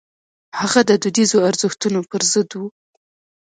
[0.59, 2.61] هغه د دودیزو ارزښتونو پر ضد و.